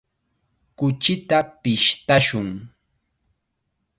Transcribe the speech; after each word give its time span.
Kuchita 0.77 1.37
pishtashun. 1.61 2.49